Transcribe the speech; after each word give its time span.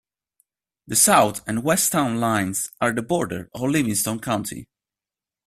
The 0.87 0.95
south 0.95 1.47
and 1.47 1.63
west 1.63 1.91
town 1.91 2.19
lines 2.19 2.71
are 2.81 2.91
the 2.91 3.03
border 3.03 3.51
of 3.53 3.61
Livingston 3.69 4.19
County. 4.19 4.67